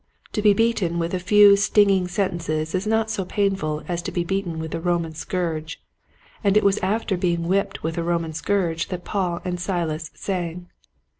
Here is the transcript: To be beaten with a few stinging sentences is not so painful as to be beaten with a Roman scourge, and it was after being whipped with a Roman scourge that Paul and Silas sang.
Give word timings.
To 0.33 0.41
be 0.41 0.55
beaten 0.55 0.97
with 0.97 1.13
a 1.13 1.19
few 1.19 1.55
stinging 1.55 2.07
sentences 2.07 2.73
is 2.73 2.87
not 2.87 3.11
so 3.11 3.23
painful 3.23 3.83
as 3.87 4.01
to 4.01 4.11
be 4.11 4.23
beaten 4.23 4.57
with 4.57 4.73
a 4.73 4.79
Roman 4.79 5.13
scourge, 5.13 5.79
and 6.43 6.57
it 6.57 6.63
was 6.63 6.79
after 6.79 7.15
being 7.15 7.47
whipped 7.47 7.83
with 7.83 7.99
a 7.99 8.03
Roman 8.03 8.33
scourge 8.33 8.87
that 8.87 9.05
Paul 9.05 9.41
and 9.45 9.59
Silas 9.59 10.09
sang. 10.15 10.71